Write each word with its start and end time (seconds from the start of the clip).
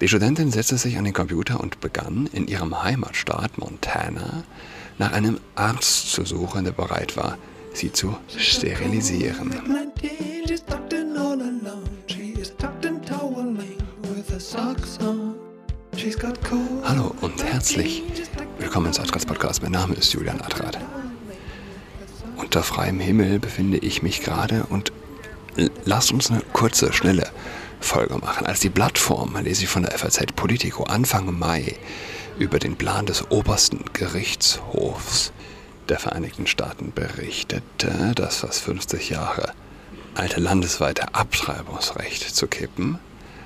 Die 0.00 0.08
Studentin 0.08 0.50
setzte 0.50 0.76
sich 0.76 0.98
an 0.98 1.04
den 1.04 1.12
Computer 1.12 1.60
und 1.60 1.80
begann, 1.80 2.28
in 2.32 2.48
ihrem 2.48 2.82
Heimatstaat 2.82 3.58
Montana 3.58 4.42
nach 4.98 5.12
einem 5.12 5.38
Arzt 5.54 6.10
zu 6.10 6.24
suchen, 6.24 6.64
der 6.64 6.72
bereit 6.72 7.16
war, 7.16 7.38
sie 7.72 7.92
zu 7.92 8.16
sterilisieren. 8.36 9.54
Hallo 16.82 17.14
und 17.20 17.44
herzlich 17.44 18.02
willkommen 18.58 18.92
zu 18.92 19.00
Adrats 19.00 19.24
Podcast. 19.24 19.62
Mein 19.62 19.72
Name 19.72 19.94
ist 19.94 20.12
Julian 20.12 20.40
Adrat. 20.40 20.76
Unter 22.36 22.64
freiem 22.64 22.98
Himmel 22.98 23.38
befinde 23.38 23.78
ich 23.78 24.02
mich 24.02 24.22
gerade 24.22 24.64
und 24.68 24.92
lasst 25.84 26.12
uns 26.12 26.32
eine 26.32 26.42
kurze, 26.52 26.92
schnelle 26.92 27.30
Folge 27.84 28.16
machen. 28.18 28.46
Als 28.46 28.60
die 28.60 28.70
Plattform, 28.70 29.36
lese 29.36 29.64
ich 29.64 29.68
von 29.68 29.82
der 29.82 29.96
FAZ 29.96 30.26
Politico, 30.34 30.84
Anfang 30.84 31.38
Mai 31.38 31.76
über 32.38 32.58
den 32.58 32.76
Plan 32.76 33.06
des 33.06 33.30
obersten 33.30 33.84
Gerichtshofs 33.92 35.32
der 35.88 35.98
Vereinigten 35.98 36.46
Staaten 36.46 36.92
berichtete, 36.94 38.12
das 38.14 38.38
fast 38.38 38.62
50 38.62 39.10
Jahre 39.10 39.52
alte 40.14 40.40
landesweite 40.40 41.14
Abtreibungsrecht 41.14 42.34
zu 42.34 42.46
kippen, 42.46 42.98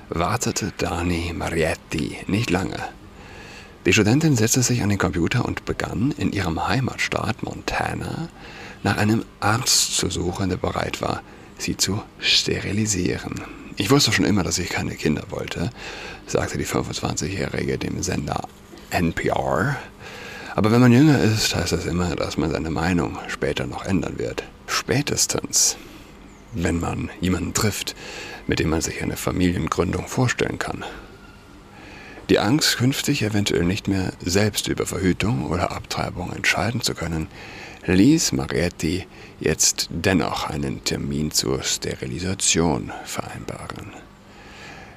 wartete 0.09 0.73
Dani 0.77 1.33
Marietti 1.35 2.19
nicht 2.27 2.51
lange. 2.51 2.79
Die 3.87 3.93
Studentin 3.93 4.37
setzte 4.37 4.63
sich 4.63 4.83
an 4.83 4.91
den 4.91 4.99
Computer 4.99 5.45
und 5.45 5.65
begann, 5.65 6.15
in 6.17 6.33
ihrem 6.33 6.69
Heimatstaat 6.69 7.43
Montana 7.43 8.29
nach 8.83 8.99
einem 8.99 9.25
Arzt 9.41 9.97
zu 9.97 10.11
suchen, 10.11 10.51
der 10.51 10.59
bereit 10.59 11.01
war, 11.01 11.23
sie 11.57 11.77
zu 11.77 12.03
sterilisieren. 12.19 13.43
Ich 13.81 13.93
wusste 13.93 14.11
schon 14.11 14.25
immer, 14.25 14.43
dass 14.43 14.59
ich 14.59 14.71
keine 14.71 14.97
Kinder 14.97 15.23
wollte, 15.31 15.71
sagte 16.27 16.59
die 16.59 16.67
25-Jährige 16.67 17.79
dem 17.79 18.03
Sender 18.03 18.49
NPR. 18.91 19.77
Aber 20.57 20.73
wenn 20.73 20.81
man 20.81 20.93
jünger 20.93 21.21
ist, 21.21 21.55
heißt 21.55 21.71
das 21.71 21.87
immer, 21.87 22.17
dass 22.17 22.37
man 22.37 22.51
seine 22.51 22.71
Meinung 22.71 23.17
später 23.29 23.69
noch 23.69 23.85
ändern 23.85 24.19
wird. 24.19 24.43
Spätestens, 24.67 25.77
wenn 26.53 26.81
man 26.81 27.09
jemanden 27.21 27.55
trifft, 27.55 27.95
mit 28.49 28.59
dem 28.59 28.71
man 28.71 28.81
sich 28.81 29.01
eine 29.01 29.17
Familiengründung 29.17 30.09
vorstellen 30.09 30.59
kann. 30.59 30.85
Die 32.31 32.41
Angst, 32.41 32.79
künftig 32.79 33.23
eventuell 33.23 33.65
nicht 33.65 33.87
mehr 33.87 34.13
selbst 34.19 34.67
über 34.67 34.87
Verhütung 34.87 35.47
oder 35.47 35.71
Abtreibung 35.71 36.33
entscheiden 36.33 36.81
zu 36.81 36.95
können, 36.95 37.29
ließ 37.87 38.33
Marietti 38.33 39.07
jetzt 39.41 39.89
dennoch 39.91 40.49
einen 40.49 40.85
Termin 40.85 41.31
zur 41.31 41.63
Sterilisation 41.63 42.93
vereinbaren. 43.05 43.93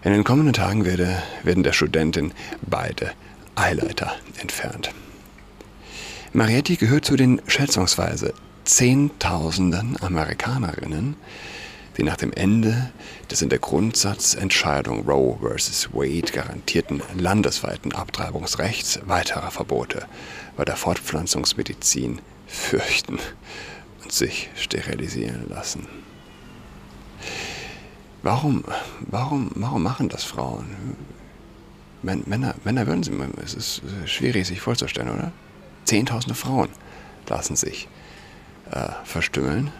In 0.04 0.14
den 0.14 0.24
kommenden 0.24 0.54
Tagen 0.54 0.86
werde, 0.86 1.22
werden 1.44 1.64
der 1.64 1.74
Studentin 1.74 2.34
beide 2.62 3.12
Eileiter 3.56 4.14
entfernt. 4.40 4.92
Marietti 6.34 6.76
gehört 6.76 7.06
zu 7.06 7.16
den 7.16 7.42
schätzungsweise 7.46 8.34
Zehntausenden 8.64 10.02
Amerikanerinnen, 10.02 11.16
die 11.98 12.04
nach 12.04 12.16
dem 12.16 12.32
Ende 12.32 12.92
des 13.30 13.42
in 13.42 13.50
der 13.50 13.60
Grundsatzentscheidung 13.60 15.08
Roe 15.08 15.38
vs. 15.42 15.90
Wade 15.94 16.32
garantierten 16.32 17.04
landesweiten 17.18 17.94
Abtreibungsrechts 17.94 19.02
weitere 19.06 19.52
Verbote 19.52 20.08
bei 20.56 20.66
der 20.66 20.78
Fortpflanzungsmedizin 20.78 22.22
fürchten 22.52 23.18
und 24.04 24.12
sich 24.12 24.50
sterilisieren 24.56 25.50
lassen. 25.50 25.88
Warum, 28.24 28.64
warum, 29.00 29.52
warum 29.56 29.82
machen 29.82 30.10
das 30.10 30.24
Frauen? 30.24 30.96
Männer, 32.04 32.56
Männer 32.64 32.88
würden 32.88 33.04
sie, 33.04 33.12
es 33.44 33.54
ist 33.54 33.82
schwierig 34.06 34.48
sich 34.48 34.60
vorzustellen, 34.60 35.10
oder? 35.10 35.32
Zehntausende 35.86 36.36
Frauen 36.36 36.70
lassen 37.28 37.56
sich 37.56 37.88
äh, 38.72 38.90
verstümmeln, 39.04 39.72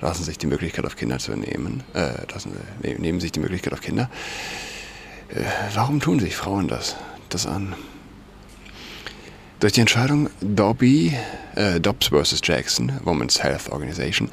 lassen 0.00 0.24
sich 0.24 0.38
die 0.38 0.46
Möglichkeit 0.46 0.84
auf 0.86 0.96
Kinder 0.96 1.18
zu 1.18 1.32
nehmen, 1.32 1.82
äh, 1.94 2.26
lassen, 2.32 2.52
ne, 2.82 2.94
nehmen 2.98 3.20
sich 3.20 3.32
die 3.32 3.40
Möglichkeit 3.40 3.72
auf 3.72 3.80
Kinder. 3.80 4.10
Äh, 5.28 5.44
warum 5.74 6.00
tun 6.00 6.20
sich 6.20 6.36
Frauen 6.36 6.68
das, 6.68 6.96
das 7.28 7.46
an? 7.46 7.74
Durch 9.62 9.74
die 9.74 9.80
Entscheidung 9.82 10.28
Dobby, 10.40 11.16
äh, 11.54 11.78
Dobbs 11.78 12.08
vs. 12.08 12.40
Jackson, 12.42 12.98
Women's 13.04 13.44
Health 13.44 13.70
Organization, 13.70 14.28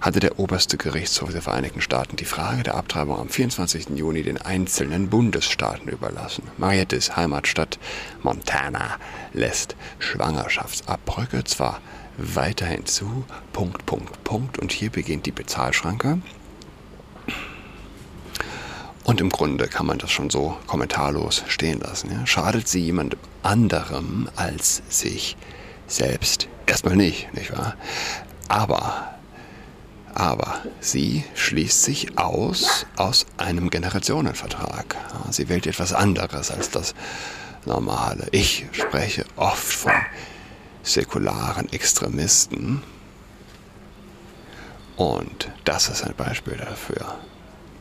hatte 0.00 0.20
der 0.20 0.38
oberste 0.38 0.76
Gerichtshof 0.76 1.32
der 1.32 1.42
Vereinigten 1.42 1.80
Staaten 1.80 2.14
die 2.14 2.24
Frage 2.24 2.62
der 2.62 2.76
Abtreibung 2.76 3.18
am 3.18 3.28
24. 3.28 3.96
Juni 3.96 4.22
den 4.22 4.40
einzelnen 4.40 5.10
Bundesstaaten 5.10 5.88
überlassen. 5.88 6.44
Mariettes 6.58 7.16
Heimatstadt 7.16 7.80
Montana 8.22 8.98
lässt 9.32 9.74
Schwangerschaftsabbrüche 9.98 11.42
zwar 11.42 11.80
weiterhin 12.16 12.86
zu, 12.86 13.24
Punkt, 13.52 13.84
Punkt, 13.84 14.22
Punkt, 14.22 14.60
und 14.60 14.70
hier 14.70 14.90
beginnt 14.90 15.26
die 15.26 15.32
Bezahlschranke. 15.32 16.20
Und 19.08 19.22
im 19.22 19.30
Grunde 19.30 19.68
kann 19.68 19.86
man 19.86 19.96
das 19.96 20.10
schon 20.10 20.28
so 20.28 20.58
kommentarlos 20.66 21.42
stehen 21.48 21.80
lassen. 21.80 22.12
Ja? 22.12 22.26
Schadet 22.26 22.68
sie 22.68 22.80
jemand 22.80 23.16
anderem 23.42 24.28
als 24.36 24.82
sich 24.90 25.38
selbst? 25.86 26.46
Erstmal 26.66 26.94
nicht, 26.94 27.32
nicht 27.32 27.50
wahr? 27.50 27.74
Aber, 28.48 29.14
aber 30.12 30.60
sie 30.80 31.24
schließt 31.34 31.84
sich 31.84 32.18
aus 32.18 32.84
aus 32.96 33.24
einem 33.38 33.70
Generationenvertrag. 33.70 34.94
Sie 35.30 35.48
wählt 35.48 35.66
etwas 35.66 35.94
anderes 35.94 36.50
als 36.50 36.68
das 36.68 36.94
Normale. 37.64 38.28
Ich 38.32 38.66
spreche 38.72 39.24
oft 39.36 39.72
von 39.72 39.92
säkularen 40.82 41.72
Extremisten. 41.72 42.82
Und 44.96 45.50
das 45.64 45.88
ist 45.88 46.04
ein 46.04 46.14
Beispiel 46.14 46.58
dafür. 46.58 47.18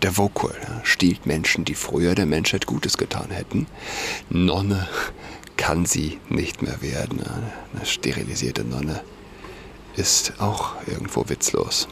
Der 0.07 0.17
Vokul 0.17 0.55
stiehlt 0.83 1.25
Menschen, 1.25 1.65
die 1.65 1.75
früher 1.75 2.15
der 2.15 2.25
Menschheit 2.25 2.65
Gutes 2.65 2.97
getan 2.97 3.29
hätten. 3.29 3.67
Nonne 4.29 4.87
kann 5.57 5.85
sie 5.85 6.21
nicht 6.29 6.61
mehr 6.61 6.81
werden. 6.81 7.21
Eine 7.75 7.85
sterilisierte 7.85 8.63
Nonne 8.63 9.01
ist 9.97 10.31
auch 10.39 10.75
irgendwo 10.87 11.27
witzlos. 11.27 11.89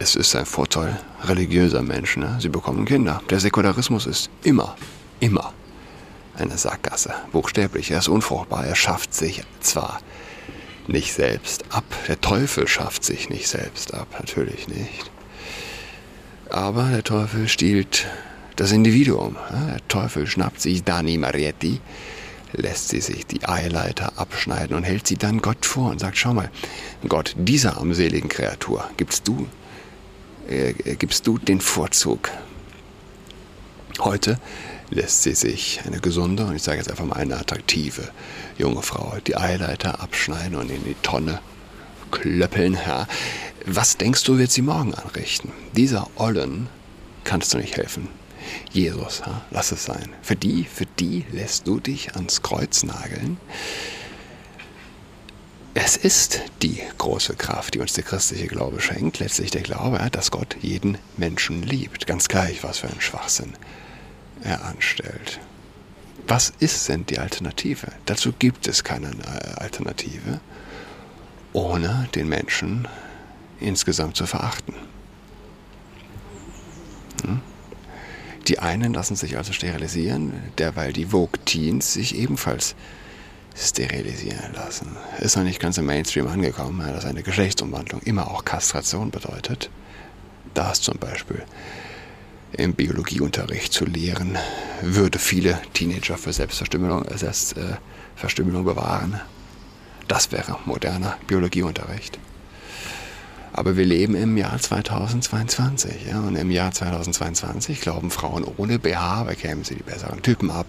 Es 0.00 0.16
ist 0.16 0.34
ein 0.34 0.44
Vorteil 0.44 0.98
religiöser 1.22 1.82
Menschen. 1.82 2.40
Sie 2.40 2.48
bekommen 2.48 2.86
Kinder. 2.86 3.22
Der 3.30 3.38
Säkularismus 3.38 4.06
ist 4.06 4.28
immer, 4.42 4.74
immer 5.20 5.52
eine 6.36 6.58
Sackgasse. 6.58 7.14
Buchstäblich. 7.30 7.92
Er 7.92 8.00
ist 8.00 8.08
unfruchtbar. 8.08 8.66
Er 8.66 8.74
schafft 8.74 9.14
sich 9.14 9.44
zwar 9.60 10.00
nicht 10.88 11.12
selbst 11.12 11.66
ab. 11.68 11.84
Der 12.08 12.20
Teufel 12.20 12.66
schafft 12.66 13.04
sich 13.04 13.30
nicht 13.30 13.46
selbst 13.46 13.94
ab. 13.94 14.08
Natürlich 14.18 14.66
nicht. 14.66 15.12
Aber 16.52 16.90
der 16.90 17.02
Teufel 17.02 17.48
stiehlt 17.48 18.06
das 18.56 18.72
Individuum. 18.72 19.36
Der 19.52 19.80
Teufel 19.88 20.26
schnappt 20.26 20.60
sich 20.60 20.84
Dani 20.84 21.16
Marietti, 21.16 21.80
lässt 22.52 22.90
sie 22.90 23.00
sich 23.00 23.26
die 23.26 23.48
Eileiter 23.48 24.18
abschneiden 24.18 24.76
und 24.76 24.82
hält 24.82 25.06
sie 25.06 25.16
dann 25.16 25.40
Gott 25.40 25.64
vor 25.64 25.90
und 25.90 25.98
sagt, 25.98 26.18
schau 26.18 26.34
mal, 26.34 26.50
Gott, 27.08 27.34
dieser 27.38 27.78
armseligen 27.78 28.28
Kreatur 28.28 28.84
gibst 28.98 29.26
du, 29.26 29.46
äh, 30.46 30.74
gibst 30.96 31.26
du 31.26 31.38
den 31.38 31.62
Vorzug. 31.62 32.30
Heute 34.00 34.38
lässt 34.90 35.22
sie 35.22 35.34
sich 35.34 35.80
eine 35.86 36.00
gesunde, 36.00 36.44
und 36.44 36.54
ich 36.54 36.62
sage 36.62 36.76
jetzt 36.76 36.90
einfach 36.90 37.06
mal 37.06 37.16
eine 37.16 37.38
attraktive 37.38 38.10
junge 38.58 38.82
Frau, 38.82 39.16
die 39.26 39.38
Eileiter 39.38 40.02
abschneiden 40.02 40.56
und 40.56 40.70
in 40.70 40.84
die 40.84 40.96
Tonne 41.02 41.40
klöppeln. 42.12 42.74
Ja. 42.74 43.08
Was 43.66 43.96
denkst 43.96 44.22
du, 44.22 44.38
wird 44.38 44.52
sie 44.52 44.62
morgen 44.62 44.94
anrichten? 44.94 45.50
Dieser 45.76 46.08
Ollen 46.14 46.68
kannst 47.24 47.52
du 47.52 47.58
nicht 47.58 47.76
helfen. 47.76 48.06
Jesus, 48.72 49.22
ja, 49.26 49.42
lass 49.50 49.72
es 49.72 49.84
sein. 49.84 50.10
Für 50.22 50.36
die, 50.36 50.64
für 50.64 50.86
die 50.86 51.24
lässt 51.32 51.66
du 51.66 51.80
dich 51.80 52.14
ans 52.14 52.42
Kreuz 52.42 52.84
nageln. 52.84 53.38
Es 55.74 55.96
ist 55.96 56.42
die 56.60 56.80
große 56.98 57.34
Kraft, 57.34 57.74
die 57.74 57.78
uns 57.78 57.94
der 57.94 58.04
christliche 58.04 58.46
Glaube 58.46 58.80
schenkt, 58.80 59.20
letztlich 59.20 59.50
der 59.50 59.62
Glaube, 59.62 59.98
dass 60.12 60.30
Gott 60.30 60.56
jeden 60.60 60.98
Menschen 61.16 61.62
liebt, 61.62 62.06
ganz 62.06 62.28
gleich, 62.28 62.62
was 62.62 62.78
für 62.78 62.88
ein 62.88 63.00
Schwachsinn 63.00 63.54
er 64.42 64.64
anstellt. 64.64 65.40
Was 66.28 66.52
ist 66.58 66.88
denn 66.88 67.06
die 67.06 67.18
Alternative? 67.18 67.88
Dazu 68.06 68.32
gibt 68.38 68.68
es 68.68 68.84
keine 68.84 69.08
äh, 69.08 69.60
Alternative, 69.60 70.40
ohne 71.52 72.08
den 72.14 72.28
Menschen 72.28 72.88
insgesamt 73.60 74.16
zu 74.16 74.26
verachten. 74.26 74.74
Hm? 77.24 77.40
Die 78.48 78.58
einen 78.58 78.92
lassen 78.92 79.16
sich 79.16 79.36
also 79.36 79.52
sterilisieren, 79.52 80.32
derweil 80.58 80.92
die 80.92 81.06
Vogue-Teens 81.06 81.92
sich 81.92 82.16
ebenfalls 82.16 82.74
sterilisieren 83.56 84.52
lassen. 84.54 84.96
Ist 85.20 85.36
noch 85.36 85.44
nicht 85.44 85.60
ganz 85.60 85.78
im 85.78 85.86
Mainstream 85.86 86.26
angekommen, 86.26 86.86
dass 86.92 87.04
eine 87.04 87.22
Geschlechtsumwandlung 87.22 88.00
immer 88.02 88.30
auch 88.30 88.44
Kastration 88.44 89.10
bedeutet. 89.10 89.70
Da 90.54 90.72
ist 90.72 90.84
zum 90.84 90.98
Beispiel 90.98 91.42
im 92.52 92.74
Biologieunterricht 92.74 93.72
zu 93.72 93.84
lehren, 93.84 94.36
würde 94.82 95.18
viele 95.18 95.60
Teenager 95.72 96.18
für 96.18 96.32
Selbstverstümmelung, 96.32 97.04
äh, 97.06 97.16
Selbstverstümmelung 97.16 98.64
bewahren. 98.64 99.20
Das 100.12 100.30
wäre 100.30 100.58
moderner 100.66 101.16
Biologieunterricht. 101.26 102.18
Aber 103.54 103.78
wir 103.78 103.86
leben 103.86 104.14
im 104.14 104.36
Jahr 104.36 104.58
2022. 104.58 106.04
Ja? 106.06 106.20
Und 106.20 106.36
im 106.36 106.50
Jahr 106.50 106.70
2022 106.70 107.80
glauben 107.80 108.10
Frauen 108.10 108.44
ohne 108.58 108.78
BH, 108.78 109.24
bekämen 109.24 109.64
sie 109.64 109.76
die 109.76 109.82
besseren 109.82 110.20
Typen 110.20 110.50
ab. 110.50 110.66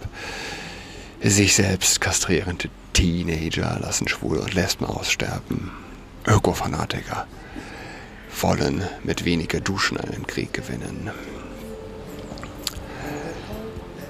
Sich 1.21 1.55
selbst 1.55 1.99
kastrierende 1.99 2.69
Teenager 2.93 3.79
lassen 3.81 4.07
Schwule 4.07 4.39
und 4.39 4.53
Lesben 4.53 4.85
aussterben. 4.85 5.71
Ökofanatiker 6.25 7.27
wollen 8.39 8.81
mit 9.03 9.25
weniger 9.25 9.59
Duschen 9.59 9.97
einen 9.97 10.25
Krieg 10.25 10.53
gewinnen. 10.53 11.11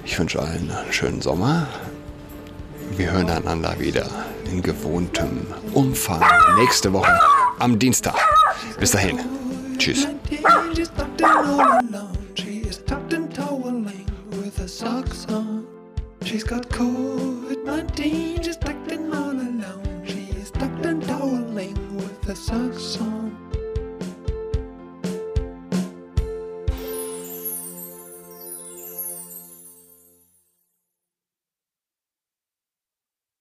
Ich 0.04 0.16
wünsche 0.16 0.40
allen 0.40 0.70
einen 0.70 0.92
schönen 0.92 1.22
Sommer. 1.22 1.66
Wir 2.96 3.10
hören 3.10 3.28
einander 3.30 3.80
wieder 3.80 4.08
in 4.46 4.62
gewohntem 4.62 5.46
Umfang 5.72 6.22
nächste 6.56 6.92
Woche 6.92 7.18
am 7.58 7.78
Dienstag. 7.78 8.16
Bis 8.78 8.92
dahin. 8.92 9.18
Tschüss. 9.78 10.06
She's 16.24 16.42
got 16.42 16.68
COVID-19, 16.70 18.42
just 18.42 18.64
acting 18.64 19.12
all 19.12 19.30
alone. 19.30 20.02
She's 20.04 20.50
tucked 20.50 20.84
and 20.86 21.00
toweling 21.06 21.76
with 21.96 22.24
her 22.24 22.34
socks 22.34 22.98
on. 23.00 23.36